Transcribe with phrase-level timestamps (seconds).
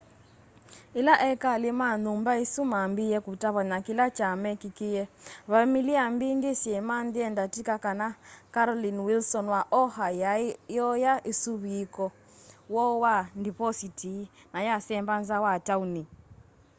[0.99, 5.03] ila ekali ma nyumba isu mambiie kutavany'a kila kya mekîkîie
[5.51, 8.07] vamili mbingi syamanyie ndatika kana
[8.53, 12.05] carolyn wilson wa oha yaai iooya usuviiku
[12.73, 14.13] woo wa ndipositi
[14.51, 16.03] na yasemba nza wa tauni